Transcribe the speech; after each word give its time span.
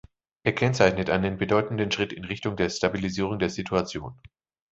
Er 0.43 0.55
kennzeichnet 0.55 1.11
einen 1.11 1.37
bedeutenden 1.37 1.91
Schritt 1.91 2.11
in 2.11 2.23
Richtung 2.25 2.55
der 2.55 2.71
Stabilisierung 2.71 3.37
der 3.37 3.51
Situation. 3.51 4.19